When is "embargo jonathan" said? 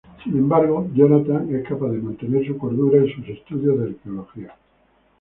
0.35-1.53